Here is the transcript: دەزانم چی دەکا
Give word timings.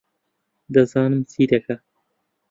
دەزانم 0.73 1.21
چی 1.29 1.43
دەکا 1.51 1.75